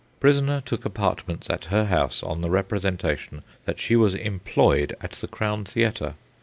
Prisoner 0.19 0.61
took 0.65 0.83
apartments 0.83 1.47
at 1.47 1.65
her 1.65 1.85
house 1.85 2.23
on 2.23 2.41
the 2.41 2.49
representation 2.49 3.43
that 3.65 3.77
she 3.77 3.95
was 3.95 4.15
employed 4.15 4.95
at 4.99 5.11
the 5.11 5.27
Crown 5.27 5.63
Theatre. 5.63 6.15